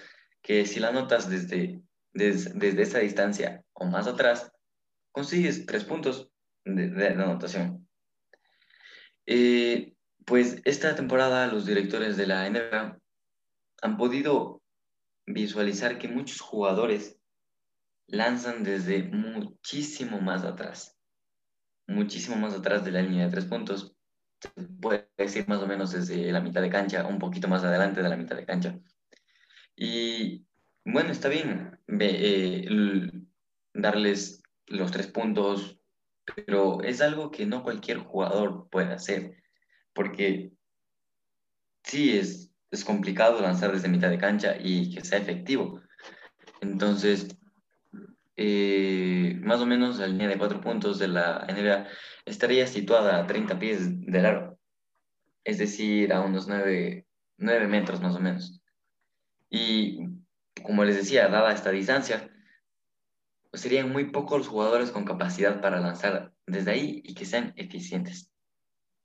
que 0.46 0.64
si 0.64 0.78
la 0.78 0.92
notas 0.92 1.28
desde, 1.28 1.82
desde, 2.12 2.80
esa 2.80 3.00
distancia 3.00 3.64
o 3.72 3.84
más 3.84 4.06
atrás, 4.06 4.52
consigues 5.10 5.66
tres 5.66 5.82
puntos 5.82 6.30
de, 6.64 7.08
anotación. 7.08 7.88
Eh, 9.26 9.92
pues 10.24 10.62
esta 10.64 10.94
temporada 10.94 11.48
los 11.48 11.66
directores 11.66 12.16
de 12.16 12.28
la 12.28 12.48
NBA 12.48 12.96
han 13.82 13.96
podido 13.96 14.62
visualizar 15.26 15.98
que 15.98 16.06
muchos 16.06 16.40
jugadores 16.40 17.18
lanzan 18.06 18.62
desde 18.62 19.02
muchísimo 19.02 20.20
más 20.20 20.44
atrás, 20.44 20.96
muchísimo 21.88 22.36
más 22.36 22.54
atrás 22.54 22.84
de 22.84 22.92
la 22.92 23.02
línea 23.02 23.24
de 23.24 23.32
tres 23.32 23.46
puntos, 23.46 23.96
puede 24.80 25.10
decir 25.16 25.48
más 25.48 25.60
o 25.60 25.66
menos 25.66 25.90
desde 25.90 26.30
la 26.30 26.40
mitad 26.40 26.62
de 26.62 26.70
cancha, 26.70 27.04
un 27.04 27.18
poquito 27.18 27.48
más 27.48 27.64
adelante 27.64 28.00
de 28.00 28.08
la 28.08 28.16
mitad 28.16 28.36
de 28.36 28.46
cancha. 28.46 28.78
Y 29.76 30.46
bueno, 30.84 31.12
está 31.12 31.28
bien 31.28 31.78
eh, 32.00 33.10
darles 33.74 34.42
los 34.66 34.90
tres 34.90 35.06
puntos, 35.06 35.78
pero 36.34 36.82
es 36.82 37.00
algo 37.00 37.30
que 37.30 37.46
no 37.46 37.62
cualquier 37.62 37.98
jugador 37.98 38.68
puede 38.70 38.92
hacer, 38.94 39.36
porque 39.92 40.52
sí 41.84 42.18
es, 42.18 42.52
es 42.70 42.84
complicado 42.84 43.40
lanzar 43.40 43.72
desde 43.72 43.88
mitad 43.88 44.10
de 44.10 44.18
cancha 44.18 44.56
y 44.58 44.94
que 44.94 45.04
sea 45.04 45.18
efectivo. 45.18 45.80
Entonces, 46.60 47.28
eh, 48.36 49.38
más 49.42 49.60
o 49.60 49.66
menos 49.66 49.98
la 49.98 50.08
línea 50.08 50.28
de 50.28 50.38
cuatro 50.38 50.60
puntos 50.60 50.98
de 50.98 51.08
la 51.08 51.46
NBA 51.48 51.86
estaría 52.24 52.66
situada 52.66 53.18
a 53.18 53.26
30 53.26 53.58
pies 53.58 54.00
del 54.06 54.26
aro, 54.26 54.58
es 55.44 55.58
decir, 55.58 56.12
a 56.12 56.20
unos 56.20 56.48
9, 56.48 57.06
9 57.38 57.66
metros 57.68 58.00
más 58.00 58.16
o 58.16 58.20
menos. 58.20 58.60
Y 59.50 60.00
como 60.64 60.84
les 60.84 60.96
decía, 60.96 61.28
dada 61.28 61.52
esta 61.52 61.70
distancia, 61.70 62.30
pues 63.50 63.62
serían 63.62 63.92
muy 63.92 64.10
pocos 64.10 64.38
los 64.38 64.48
jugadores 64.48 64.90
con 64.90 65.04
capacidad 65.04 65.60
para 65.60 65.80
lanzar 65.80 66.32
desde 66.46 66.70
ahí 66.70 67.02
y 67.04 67.14
que 67.14 67.24
sean 67.24 67.52
eficientes. 67.56 68.30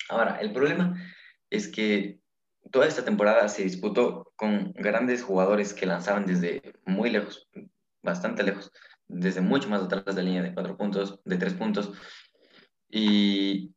Ahora, 0.09 0.37
el 0.41 0.51
problema 0.51 1.01
es 1.49 1.67
que 1.67 2.19
toda 2.71 2.87
esta 2.87 3.03
temporada 3.03 3.47
se 3.49 3.63
disputó 3.63 4.31
con 4.35 4.73
grandes 4.73 5.23
jugadores 5.23 5.73
que 5.73 5.85
lanzaban 5.85 6.25
desde 6.25 6.61
muy 6.85 7.09
lejos, 7.09 7.47
bastante 8.01 8.43
lejos, 8.43 8.71
desde 9.07 9.41
mucho 9.41 9.69
más 9.69 9.81
atrás 9.81 10.03
de 10.05 10.13
la 10.13 10.23
línea 10.23 10.43
de 10.43 10.53
cuatro 10.53 10.77
puntos, 10.77 11.19
de 11.25 11.37
tres 11.37 11.53
puntos. 11.53 11.91
Y, 12.89 13.73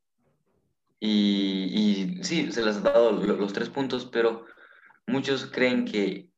y, 1.01 2.19
y 2.19 2.25
sí, 2.25 2.51
se 2.51 2.65
les 2.65 2.77
ha 2.77 2.81
dado 2.81 3.13
los, 3.13 3.53
tres 3.53 3.69
puntos, 3.69 4.07
pero 4.07 4.47
muchos 5.07 5.47
creen 5.47 5.85
que 5.85 6.31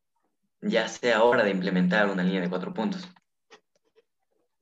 ya 0.60 0.88
sea 0.88 1.22
hora 1.22 1.44
de 1.44 1.50
implementar 1.50 2.10
una 2.10 2.22
línea 2.22 2.40
de 2.40 2.48
cuatro 2.48 2.72
puntos, 2.72 3.08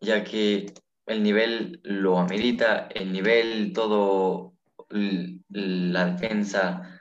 ya 0.01 0.25
que 0.25 0.73
el 1.07 1.23
nivel 1.23 1.81
lo 1.85 2.19
amerita, 2.19 2.89
el 2.95 3.13
nivel, 3.13 3.73
todo, 3.73 4.55
la 4.89 6.07
defensa, 6.07 7.01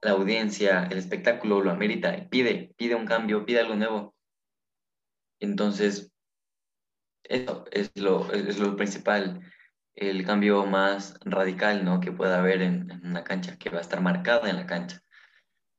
la 0.00 0.12
audiencia, 0.12 0.84
el 0.90 0.98
espectáculo 0.98 1.60
lo 1.60 1.70
amerita, 1.70 2.28
pide, 2.28 2.74
pide 2.76 2.94
un 2.94 3.06
cambio, 3.06 3.44
pide 3.44 3.60
algo 3.60 3.76
nuevo. 3.76 4.14
Entonces, 5.40 6.12
eso 7.24 7.64
es 7.70 7.90
lo, 7.96 8.30
es 8.32 8.58
lo 8.58 8.76
principal, 8.76 9.40
el 9.94 10.24
cambio 10.24 10.66
más 10.66 11.18
radical 11.24 11.84
¿no? 11.84 12.00
que 12.00 12.12
pueda 12.12 12.38
haber 12.38 12.62
en, 12.62 12.90
en 12.90 13.06
una 13.06 13.24
cancha, 13.24 13.56
que 13.58 13.70
va 13.70 13.78
a 13.78 13.82
estar 13.82 14.00
marcada 14.00 14.50
en 14.50 14.56
la 14.56 14.66
cancha. 14.66 15.00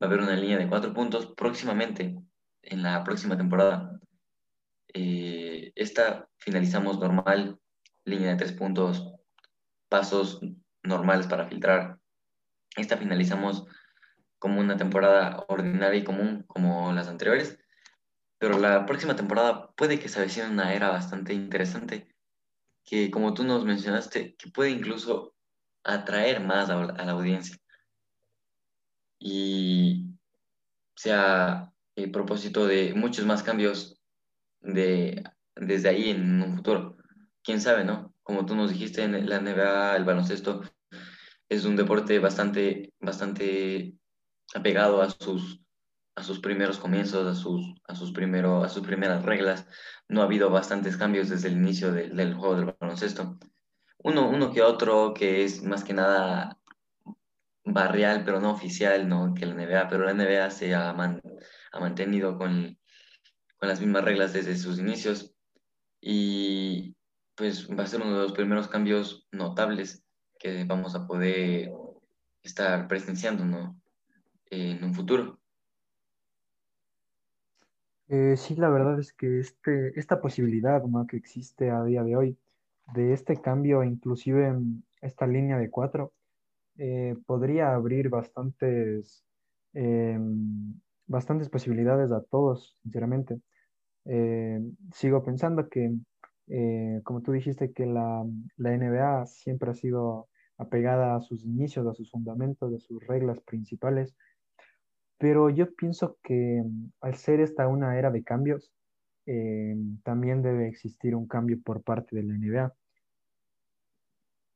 Va 0.02 0.08
a 0.08 0.10
haber 0.10 0.22
una 0.22 0.36
línea 0.36 0.58
de 0.58 0.68
cuatro 0.68 0.94
puntos 0.94 1.34
próximamente, 1.36 2.16
en 2.64 2.84
la 2.84 3.04
próxima 3.04 3.38
temporada. 3.38 4.00
Eh, 4.94 5.72
esta 5.76 6.28
finalizamos 6.38 7.00
normal, 7.00 7.60
línea 8.06 8.32
de 8.32 8.38
tres 8.38 8.54
puntos, 8.54 9.14
pasos 9.90 10.42
normales 10.84 11.28
para 11.28 11.48
filtrar. 11.48 12.00
Esta 12.76 12.98
finalizamos 12.98 13.66
como 14.40 14.60
una 14.60 14.78
temporada 14.78 15.46
ordinaria 15.48 16.00
y 16.00 16.04
común 16.04 16.44
como 16.48 16.92
las 16.92 17.08
anteriores, 17.08 17.60
pero 18.38 18.60
la 18.60 18.86
próxima 18.86 19.16
temporada 19.16 19.72
puede 19.78 20.00
que 20.00 20.10
se 20.10 20.20
avecine 20.20 20.50
una 20.50 20.74
era 20.74 20.90
bastante 20.90 21.34
interesante 21.34 22.14
que, 22.84 23.10
como 23.10 23.34
tú 23.34 23.44
nos 23.44 23.66
mencionaste, 23.66 24.36
que 24.36 24.52
puede 24.52 24.72
incluso 24.72 25.34
atraer 25.84 26.42
más 26.42 26.70
a, 26.70 26.76
la 26.76 27.12
audiencia. 27.12 27.58
Y 29.20 30.08
sea 30.96 31.73
propósito 32.14 32.66
de 32.66 32.94
muchos 32.94 33.26
más 33.26 33.44
cambios 33.44 34.00
de, 34.62 35.22
desde 35.56 35.90
ahí 35.90 36.12
en 36.12 36.42
un 36.42 36.56
futuro. 36.56 36.96
Quién 37.44 37.60
sabe, 37.60 37.84
¿no? 37.84 38.14
Como 38.24 38.46
tú 38.46 38.56
nos 38.56 38.72
dijiste, 38.72 39.04
en 39.04 39.28
la 39.28 39.40
NBA, 39.42 39.98
el 39.98 40.06
baloncesto 40.06 40.62
es 41.50 41.66
un 41.66 41.76
deporte 41.76 42.20
bastante, 42.20 42.94
bastante 43.02 43.96
apegado 44.56 45.02
a 45.02 45.10
sus, 45.10 45.60
a 46.16 46.24
sus 46.24 46.40
primeros 46.40 46.78
comienzos, 46.78 47.28
a 47.28 47.36
sus, 47.36 47.76
a, 47.86 47.96
sus 47.96 48.14
primero, 48.14 48.64
a 48.64 48.70
sus 48.70 48.86
primeras 48.86 49.24
reglas. 49.24 49.68
No 50.08 50.22
ha 50.22 50.26
habido 50.26 50.50
bastantes 50.50 50.96
cambios 50.96 51.28
desde 51.28 51.50
el 51.50 51.56
inicio 51.56 51.92
de, 51.92 52.10
del 52.10 52.36
juego 52.36 52.56
del 52.56 52.74
baloncesto. 52.80 53.38
Uno, 53.98 54.30
uno 54.30 54.52
que 54.52 54.62
otro 54.62 55.14
que 55.14 55.44
es 55.44 55.64
más 55.64 55.84
que 55.84 55.94
nada 55.94 56.60
barrial, 57.66 58.24
pero 58.26 58.40
no 58.40 58.52
oficial, 58.52 59.08
¿no? 59.08 59.34
Que 59.34 59.46
la 59.46 59.56
NBA, 59.56 59.88
pero 59.90 60.06
la 60.06 60.14
NBA 60.14 60.50
se 60.50 60.76
ha, 60.76 60.94
ha 61.74 61.80
mantenido 61.80 62.38
con, 62.38 62.78
con 63.58 63.68
las 63.68 63.82
mismas 63.82 64.06
reglas 64.06 64.32
desde 64.32 64.56
sus 64.56 64.80
inicios 64.80 65.36
y 66.00 66.96
pues 67.36 67.68
va 67.68 67.84
a 67.84 67.88
ser 67.88 68.02
uno 68.02 68.14
de 68.14 68.24
los 68.24 68.34
primeros 68.34 68.68
cambios 68.68 69.28
notables 69.32 70.04
que 70.40 70.64
vamos 70.66 70.96
a 70.96 71.08
poder 71.08 71.72
estar 72.44 72.88
presenciando 72.88 73.44
¿no? 73.44 73.82
en 74.46 74.84
un 74.84 74.94
futuro. 74.94 75.40
Eh, 78.10 78.36
sí, 78.38 78.56
la 78.56 78.70
verdad 78.70 79.00
es 79.00 79.14
que 79.14 79.40
este, 79.40 79.98
esta 80.00 80.22
posibilidad 80.22 80.84
¿no? 80.84 81.08
que 81.08 81.18
existe 81.18 81.72
a 81.72 81.84
día 81.84 82.04
de 82.04 82.16
hoy 82.16 82.38
de 82.94 83.14
este 83.14 83.42
cambio, 83.42 83.84
inclusive 83.84 84.48
en 84.48 84.84
esta 85.02 85.26
línea 85.26 85.58
de 85.58 85.72
cuatro, 85.72 86.14
eh, 86.78 87.16
podría 87.26 87.74
abrir 87.74 88.10
bastantes 88.10 89.24
eh, 89.74 90.20
bastantes 91.08 91.50
posibilidades 91.50 92.12
a 92.12 92.22
todos, 92.24 92.78
sinceramente. 92.84 93.40
Eh, 94.06 94.60
sigo 94.94 95.24
pensando 95.24 95.70
que, 95.70 95.94
eh, 96.48 97.02
como 97.04 97.22
tú 97.22 97.32
dijiste, 97.32 97.72
que 97.74 97.86
la, 97.86 98.26
la, 98.58 98.78
NBA 98.78 99.26
siempre 99.28 99.72
ha 99.72 99.74
sido 99.74 100.28
apegada 100.58 101.16
a 101.16 101.22
sus 101.22 101.46
inicios, 101.46 101.88
a 101.88 101.94
sus 101.94 102.12
fundamentos, 102.12 102.74
a 102.74 102.80
sus 102.80 103.06
reglas 103.08 103.40
principales. 103.42 104.16
Pero 105.18 105.50
yo 105.50 105.74
pienso 105.76 106.18
que 106.24 106.62
mm, 106.66 106.92
al 107.02 107.16
ser 107.16 107.40
esta 107.40 107.68
una 107.68 107.98
era 107.98 108.12
de 108.12 108.24
cambios, 108.24 108.72
eh, 109.26 109.76
también 110.04 110.42
debe 110.42 110.68
existir 110.68 111.16
un 111.16 111.28
cambio 111.28 111.62
por 111.64 111.84
parte 111.84 112.16
de 112.16 112.24
la 112.24 112.34
NBA. 112.36 112.74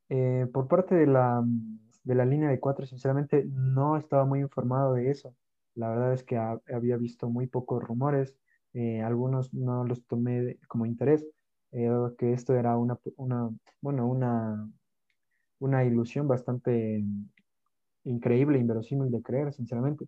Eh, 0.10 0.48
por 0.54 0.68
parte 0.68 0.96
de 0.96 1.08
la, 1.08 1.42
mm, 1.42 1.80
de 2.04 2.16
la 2.16 2.26
línea 2.26 2.50
de 2.50 2.60
cuatro, 2.60 2.86
sinceramente 2.86 3.46
no 3.48 3.98
estaba 3.98 4.26
muy 4.26 4.40
informado 4.42 4.94
de 4.94 5.10
eso. 5.12 5.36
La 5.78 5.90
verdad 5.90 6.14
es 6.14 6.24
que 6.24 6.38
había 6.38 6.98
visto 6.98 7.30
muy 7.30 7.48
pocos 7.48 7.84
rumores, 7.84 8.36
eh, 8.74 9.02
algunos 9.02 9.54
no 9.54 9.84
los 9.86 10.06
tomé 10.08 10.58
como 10.68 10.86
interés, 10.86 11.26
que 11.72 12.34
esto 12.34 12.56
era 12.56 12.78
una, 12.78 13.00
una, 13.18 13.50
bueno, 13.82 14.08
una, 14.08 14.68
una 15.60 15.86
ilusión 15.86 16.28
bastante 16.28 17.04
increíble, 18.04 18.58
inverosímil 18.58 19.12
de 19.12 19.22
creer, 19.22 19.54
sinceramente. 19.54 20.08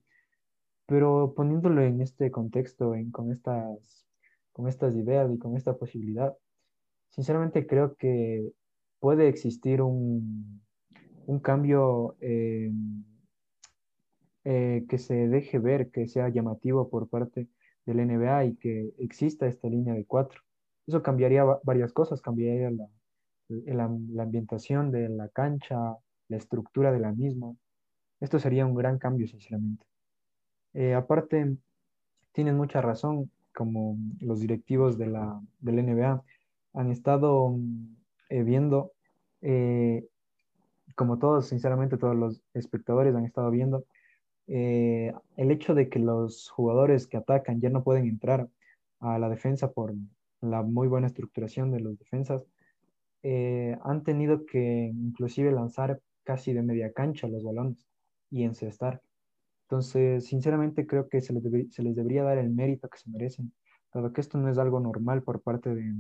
Pero 0.87 1.33
poniéndolo 1.35 1.83
en 1.83 2.01
este 2.01 2.31
contexto, 2.31 2.95
en, 2.95 3.11
con, 3.11 3.31
estas, 3.31 4.07
con 4.51 4.67
estas 4.67 4.95
ideas 4.95 5.31
y 5.31 5.37
con 5.37 5.55
esta 5.55 5.77
posibilidad, 5.77 6.35
sinceramente 7.09 7.67
creo 7.67 7.95
que 7.95 8.51
puede 8.99 9.27
existir 9.27 9.83
un, 9.83 10.61
un 11.27 11.39
cambio 11.39 12.15
eh, 12.21 12.71
eh, 14.51 14.87
que 14.89 14.97
se 14.97 15.27
deje 15.27 15.59
ver, 15.59 15.91
que 15.91 16.07
sea 16.07 16.27
llamativo 16.29 16.89
por 16.89 17.07
parte 17.07 17.47
del 17.85 17.97
NBA 18.07 18.45
y 18.45 18.55
que 18.55 18.95
exista 18.97 19.45
esta 19.45 19.69
línea 19.69 19.93
de 19.93 20.05
cuatro. 20.05 20.41
Eso 20.87 21.03
cambiaría 21.03 21.43
varias 21.63 21.93
cosas, 21.93 22.19
cambiaría 22.19 22.71
la, 22.71 22.87
la, 23.49 23.95
la, 24.11 24.23
ambientación 24.23 24.89
de 24.89 25.07
la 25.07 25.29
cancha, 25.29 25.77
la 26.29 26.37
estructura 26.37 26.91
de 26.91 26.99
la 26.99 27.11
misma. 27.11 27.53
Esto 28.19 28.39
sería 28.39 28.65
un 28.65 28.73
gran 28.73 28.97
cambio, 28.97 29.27
sinceramente. 29.27 29.85
Eh, 30.73 30.95
aparte, 30.95 31.55
tienes 32.31 32.55
mucha 32.55 32.81
razón, 32.81 33.29
como 33.53 33.97
los 34.19 34.39
directivos 34.39 34.97
de 34.97 35.07
la, 35.09 35.39
del 35.59 35.85
NBA 35.85 36.23
han 36.73 36.89
estado 36.89 37.55
eh, 38.29 38.41
viendo, 38.41 38.93
eh, 39.41 40.07
como 40.95 41.19
todos, 41.19 41.49
sinceramente, 41.49 41.97
todos 41.97 42.15
los 42.15 42.41
espectadores 42.55 43.13
han 43.15 43.25
estado 43.25 43.51
viendo, 43.51 43.85
el 44.49 45.51
hecho 45.51 45.75
de 45.75 45.89
que 45.89 45.99
los 45.99 46.49
jugadores 46.49 47.07
que 47.07 47.17
atacan 47.17 47.61
ya 47.61 47.69
no 47.69 47.83
pueden 47.83 48.07
entrar 48.07 48.49
a 48.99 49.19
la 49.19 49.29
defensa 49.29 49.71
por 49.71 49.93
la 50.41 50.63
muy 50.63 50.87
buena 50.87 51.07
estructuración 51.07 51.71
de 51.71 51.79
los 51.79 51.99
defensas, 51.99 52.45
han 53.23 54.03
tenido 54.03 54.45
que 54.45 54.91
inclusive 54.93 55.51
lanzar 55.51 56.01
casi 56.23 56.53
de 56.53 56.63
media 56.63 56.91
cancha 56.93 57.27
los 57.27 57.43
balones 57.43 57.87
y 58.31 58.43
encestar. 58.43 59.01
Entonces, 59.63 60.25
sinceramente 60.25 60.87
creo 60.87 61.09
que 61.09 61.21
se 61.21 61.33
les, 61.33 61.43
se 61.73 61.83
les 61.83 61.95
debería 61.95 62.23
dar 62.23 62.39
el 62.39 62.49
mérito 62.49 62.89
que 62.89 62.97
se 62.97 63.09
merecen, 63.09 63.53
dado 63.93 64.13
que 64.13 64.21
esto 64.21 64.37
no 64.37 64.49
es 64.49 64.57
algo 64.57 64.79
normal 64.79 65.21
por 65.23 65.41
parte 65.41 65.73
de 65.73 65.93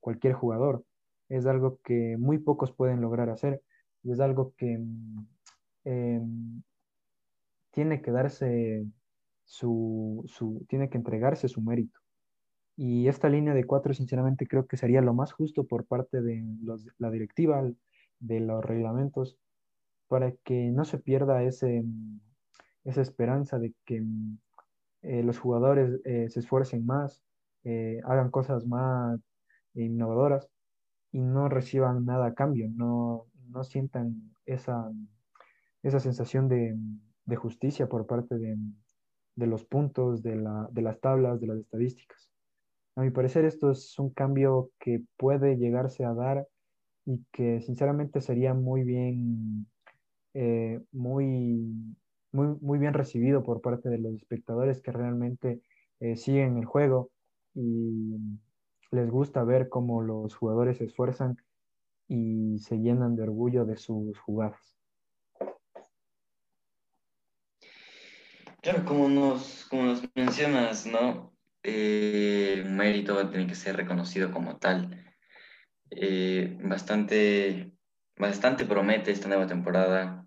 cualquier 0.00 0.34
jugador, 0.34 0.84
es 1.28 1.46
algo 1.46 1.78
que 1.82 2.16
muy 2.18 2.38
pocos 2.38 2.72
pueden 2.72 3.00
lograr 3.00 3.30
hacer, 3.30 3.62
es 4.04 4.20
algo 4.20 4.54
que 4.56 4.78
em, 5.84 6.62
tiene 7.76 8.00
que 8.00 8.10
darse 8.10 8.86
su, 9.44 10.24
su, 10.28 10.64
tiene 10.66 10.88
que 10.88 10.96
entregarse 10.96 11.46
su 11.46 11.60
mérito. 11.60 12.00
Y 12.74 13.08
esta 13.08 13.28
línea 13.28 13.52
de 13.52 13.64
cuatro, 13.64 13.92
sinceramente, 13.92 14.46
creo 14.46 14.66
que 14.66 14.78
sería 14.78 15.02
lo 15.02 15.12
más 15.12 15.32
justo 15.32 15.66
por 15.66 15.84
parte 15.84 16.22
de 16.22 16.42
la 16.96 17.10
directiva, 17.10 17.70
de 18.18 18.40
los 18.40 18.64
reglamentos, 18.64 19.36
para 20.08 20.32
que 20.42 20.70
no 20.70 20.86
se 20.86 20.96
pierda 20.96 21.42
ese, 21.42 21.84
esa 22.84 23.02
esperanza 23.02 23.58
de 23.58 23.74
que 23.84 24.02
eh, 25.02 25.22
los 25.22 25.38
jugadores 25.38 26.00
eh, 26.06 26.30
se 26.30 26.40
esfuercen 26.40 26.86
más, 26.86 27.22
eh, 27.64 28.00
hagan 28.04 28.30
cosas 28.30 28.66
más 28.66 29.20
innovadoras 29.74 30.48
y 31.12 31.20
no 31.20 31.50
reciban 31.50 32.06
nada 32.06 32.28
a 32.28 32.34
cambio, 32.34 32.70
no, 32.70 33.26
no 33.50 33.64
sientan 33.64 34.34
esa, 34.46 34.90
esa 35.82 36.00
sensación 36.00 36.48
de, 36.48 36.74
de, 37.26 37.36
justicia 37.36 37.88
por 37.88 38.06
parte 38.06 38.38
de, 38.38 38.56
de 39.34 39.46
los 39.46 39.64
puntos, 39.64 40.22
de, 40.22 40.36
la, 40.36 40.68
de 40.72 40.82
las 40.82 41.00
tablas, 41.00 41.40
de 41.40 41.48
las 41.48 41.58
estadísticas. 41.58 42.30
A 42.96 43.02
mi 43.02 43.10
parecer 43.10 43.44
esto 43.44 43.70
es 43.70 43.98
un 43.98 44.10
cambio 44.10 44.70
que 44.78 45.02
puede 45.18 45.56
llegarse 45.56 46.04
a 46.04 46.14
dar 46.14 46.46
y 47.04 47.22
que 47.32 47.60
sinceramente 47.60 48.20
sería 48.20 48.54
muy 48.54 48.82
bien, 48.82 49.66
muy 50.92 51.96
muy, 52.36 52.78
bien 52.78 52.94
recibido 52.94 53.42
por 53.42 53.60
parte 53.60 53.88
de 53.88 53.98
los 53.98 54.14
espectadores 54.14 54.80
que 54.80 54.92
realmente 54.92 55.62
eh, 56.00 56.16
siguen 56.16 56.58
el 56.58 56.66
juego 56.66 57.10
y 57.54 58.16
les 58.90 59.10
gusta 59.10 59.42
ver 59.44 59.68
cómo 59.68 60.02
los 60.02 60.34
jugadores 60.34 60.78
se 60.78 60.84
esfuerzan 60.84 61.36
y 62.08 62.58
se 62.58 62.78
llenan 62.78 63.16
de 63.16 63.24
orgullo 63.24 63.64
de 63.64 63.76
sus 63.76 64.18
jugadas. 64.18 64.75
Como 68.84 69.08
nos, 69.08 69.66
como 69.70 69.84
nos 69.84 70.02
mencionas, 70.14 70.86
¿no? 70.86 71.32
Eh, 71.62 72.64
mérito 72.66 73.28
tiene 73.28 73.46
que 73.46 73.54
ser 73.54 73.76
reconocido 73.76 74.32
como 74.32 74.56
tal. 74.58 75.04
Eh, 75.90 76.58
bastante, 76.62 77.72
bastante 78.16 78.64
promete 78.64 79.12
esta 79.12 79.28
nueva 79.28 79.46
temporada 79.46 80.26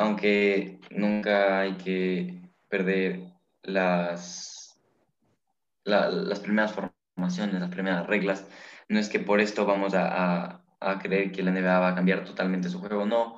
aunque 0.00 0.80
nunca 0.90 1.60
hay 1.60 1.76
que 1.76 2.40
perder 2.68 3.20
las, 3.62 4.80
las 5.84 6.40
primeras 6.40 6.72
formaciones, 6.72 7.60
las 7.60 7.70
primeras 7.70 8.06
reglas. 8.06 8.48
No 8.88 8.98
es 8.98 9.08
que 9.10 9.20
por 9.20 9.40
esto 9.40 9.66
vamos 9.66 9.94
a, 9.94 10.62
a, 10.80 10.98
creer 11.00 11.32
que 11.32 11.42
la 11.42 11.50
NBA 11.52 11.78
va 11.78 11.88
a 11.88 11.94
cambiar 11.94 12.24
totalmente 12.24 12.70
su 12.70 12.80
juego, 12.80 13.04
no. 13.04 13.36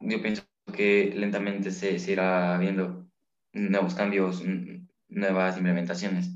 Yo 0.00 0.22
pienso 0.22 0.42
que 0.72 1.12
lentamente 1.14 1.70
se, 1.70 1.96
irá 2.10 2.56
viendo 2.58 3.08
nuevos 3.52 3.94
cambios, 3.94 4.42
nuevas 5.08 5.56
implementaciones. 5.56 6.30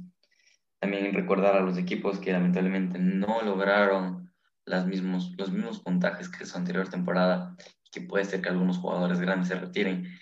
También 0.80 1.14
recordar 1.14 1.56
a 1.56 1.60
los 1.60 1.78
equipos 1.78 2.18
que 2.18 2.32
lamentablemente 2.32 2.98
no 2.98 3.42
lograron 3.42 4.32
las 4.64 4.86
mismos, 4.86 5.32
los 5.36 5.50
mismos 5.50 5.80
puntajes 5.80 6.28
que 6.28 6.46
su 6.46 6.56
anterior 6.56 6.88
temporada 6.88 7.56
que 7.92 8.00
puede 8.00 8.24
ser 8.24 8.40
que 8.40 8.48
algunos 8.48 8.78
jugadores 8.78 9.20
grandes 9.20 9.48
se 9.48 9.54
retiren. 9.54 10.18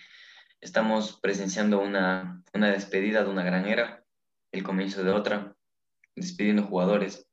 Estamos 0.59 1.17
presenciando 1.21 1.81
una, 1.81 2.43
una 2.53 2.67
despedida 2.67 3.23
de 3.23 3.29
una 3.29 3.43
gran 3.43 3.65
era, 3.65 4.03
el 4.51 4.61
comienzo 4.61 5.03
de 5.03 5.11
otra, 5.11 5.55
despidiendo 6.15 6.63
jugadores, 6.63 7.27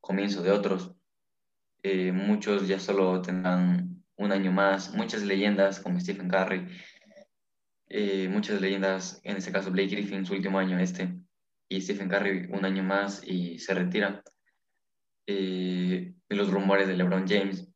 comienzo 0.00 0.42
de 0.42 0.52
otros. 0.52 0.94
Eh, 1.82 2.12
muchos 2.12 2.68
ya 2.68 2.78
solo 2.78 3.20
tendrán 3.20 3.91
un 4.16 4.32
año 4.32 4.52
más, 4.52 4.94
muchas 4.94 5.22
leyendas 5.22 5.80
como 5.80 6.00
Stephen 6.00 6.28
Curry, 6.28 6.68
eh, 7.88 8.28
muchas 8.28 8.60
leyendas, 8.60 9.20
en 9.24 9.36
este 9.36 9.52
caso 9.52 9.70
Blake 9.70 9.90
Griffin, 9.90 10.24
su 10.24 10.34
último 10.34 10.58
año 10.58 10.78
este, 10.78 11.14
y 11.68 11.80
Stephen 11.80 12.08
Curry 12.08 12.48
un 12.50 12.64
año 12.64 12.82
más 12.82 13.22
y 13.26 13.58
se 13.58 13.74
retira. 13.74 14.22
Eh, 15.26 16.14
los 16.28 16.50
rumores 16.50 16.88
de 16.88 16.96
LeBron 16.96 17.26
James, 17.28 17.68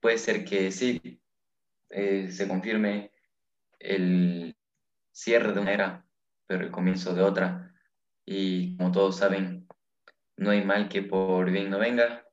puede 0.00 0.18
ser 0.18 0.44
que 0.44 0.70
sí, 0.70 1.20
eh, 1.90 2.30
se 2.30 2.48
confirme 2.48 3.12
el 3.78 4.56
cierre 5.12 5.52
de 5.52 5.60
una 5.60 5.72
era, 5.72 6.06
pero 6.46 6.64
el 6.64 6.70
comienzo 6.70 7.14
de 7.14 7.22
otra. 7.22 7.74
Y 8.24 8.76
como 8.76 8.92
todos 8.92 9.16
saben, 9.18 9.66
no 10.36 10.50
hay 10.50 10.64
mal 10.64 10.88
que 10.88 11.02
por 11.02 11.50
bien 11.50 11.70
no 11.70 11.78
venga. 11.78 12.26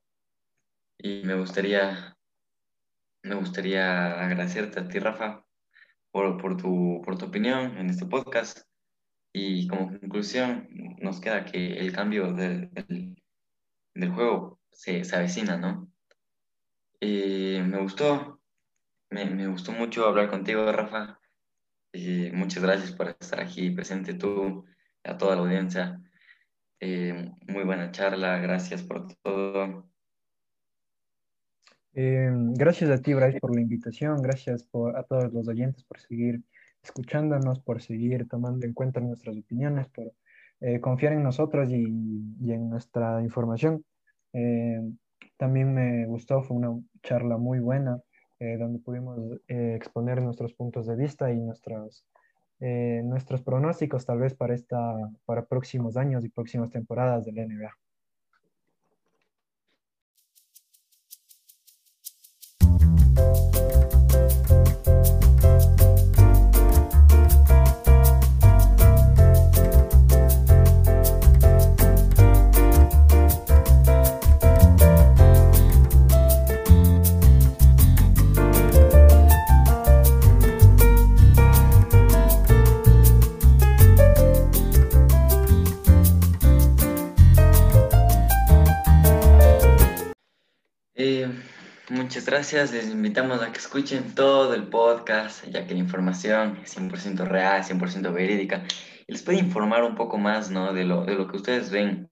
Y 0.98 1.22
me 1.24 1.34
gustaría, 1.34 2.16
me 3.22 3.34
gustaría 3.34 4.20
agradecerte 4.24 4.80
a 4.80 4.88
ti, 4.88 4.98
Rafa, 4.98 5.44
por, 6.10 6.40
por, 6.40 6.56
tu, 6.56 7.02
por 7.04 7.18
tu 7.18 7.26
opinión 7.26 7.76
en 7.78 7.90
este 7.90 8.06
podcast. 8.06 8.66
Y 9.32 9.68
como 9.68 9.88
conclusión, 9.98 10.68
nos 11.00 11.20
queda 11.20 11.44
que 11.44 11.78
el 11.78 11.92
cambio 11.92 12.32
del, 12.32 12.70
del, 13.94 14.10
juego 14.12 14.60
se, 14.72 15.04
se, 15.04 15.16
avecina, 15.16 15.56
¿no? 15.56 15.92
Eh, 17.00 17.62
me 17.64 17.80
gustó, 17.80 18.40
me, 19.10 19.24
me 19.26 19.46
gustó 19.46 19.72
mucho 19.72 20.06
hablar 20.06 20.28
contigo, 20.28 20.70
Rafa. 20.72 21.20
y 21.92 22.30
muchas 22.32 22.62
gracias 22.62 22.92
por 22.92 23.08
estar 23.08 23.40
aquí 23.40 23.70
presente 23.70 24.14
tú, 24.14 24.64
a 25.04 25.16
toda 25.16 25.36
la 25.36 25.42
audiencia. 25.42 26.00
Eh, 26.80 27.30
muy 27.46 27.64
buena 27.64 27.90
charla, 27.92 28.38
gracias 28.38 28.82
por 28.82 29.06
todo. 29.22 29.89
Eh, 31.94 32.30
gracias 32.32 32.90
a 32.90 33.02
ti, 33.02 33.14
Bryce, 33.14 33.40
por 33.40 33.54
la 33.54 33.60
invitación. 33.60 34.22
Gracias 34.22 34.64
por, 34.64 34.96
a 34.96 35.02
todos 35.02 35.32
los 35.32 35.48
oyentes 35.48 35.84
por 35.84 35.98
seguir 36.00 36.42
escuchándonos, 36.82 37.60
por 37.60 37.82
seguir 37.82 38.28
tomando 38.28 38.64
en 38.66 38.72
cuenta 38.72 39.00
nuestras 39.00 39.36
opiniones, 39.36 39.88
por 39.88 40.12
eh, 40.60 40.80
confiar 40.80 41.12
en 41.12 41.22
nosotros 41.22 41.70
y, 41.70 41.86
y 42.40 42.52
en 42.52 42.70
nuestra 42.70 43.22
información. 43.22 43.84
también 45.36 45.74
me 45.74 46.06
gustó, 46.06 46.42
fue 46.42 46.56
una 46.56 46.78
charla 47.02 47.36
muy 47.38 47.58
buena 47.58 48.00
donde 48.58 48.78
pudimos 48.78 49.18
exponer 49.48 50.22
nuestros 50.22 50.54
puntos 50.54 50.86
de 50.86 50.96
vista 50.96 51.30
y 51.30 51.38
nuestros, 51.38 52.06
nuestros 52.58 53.42
pronósticos 53.42 54.06
tal 54.06 54.18
vez 54.18 54.34
para, 54.34 54.54
esta, 54.54 54.78
para 55.26 55.44
próximos 55.44 55.96
años 55.96 56.24
y 56.24 56.30
próximas 56.30 56.70
temporadas 56.70 57.24
del 57.26 57.36
NBA. 57.36 57.70
Muchas 92.10 92.26
gracias, 92.26 92.72
les 92.72 92.90
invitamos 92.90 93.40
a 93.40 93.52
que 93.52 93.60
escuchen 93.60 94.16
todo 94.16 94.52
el 94.54 94.66
podcast, 94.66 95.46
ya 95.46 95.64
que 95.64 95.74
la 95.74 95.78
información 95.78 96.58
es 96.60 96.76
100% 96.76 97.24
real, 97.24 97.62
100% 97.62 98.12
verídica, 98.12 98.64
les 99.06 99.22
puede 99.22 99.38
informar 99.38 99.84
un 99.84 99.94
poco 99.94 100.18
más 100.18 100.50
¿no? 100.50 100.72
de, 100.72 100.82
lo, 100.82 101.04
de 101.04 101.14
lo 101.14 101.28
que 101.28 101.36
ustedes 101.36 101.70
ven 101.70 102.10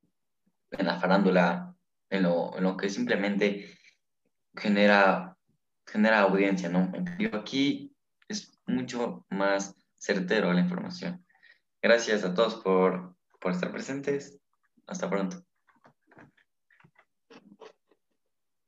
en 0.71 0.87
la 0.87 1.01
farándula, 1.01 1.75
en 2.11 2.23
lo, 2.23 2.57
en 2.57 2.63
lo 2.63 2.77
que 2.77 2.91
simplemente 2.91 3.77
genera, 4.55 5.37
genera 5.85 6.21
audiencia, 6.21 6.69
¿no? 6.69 6.93
aquí 7.33 7.93
es 8.29 8.57
mucho 8.69 9.27
más 9.31 9.75
certero 9.97 10.53
la 10.53 10.61
información. 10.61 11.27
Gracias 11.83 12.23
a 12.23 12.35
todos 12.35 12.55
por, 12.63 13.17
por 13.41 13.51
estar 13.51 13.73
presentes. 13.73 14.39
Hasta 14.87 15.11
pronto. 15.11 15.48